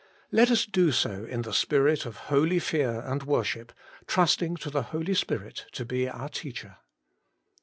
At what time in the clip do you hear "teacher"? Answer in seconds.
6.29-6.77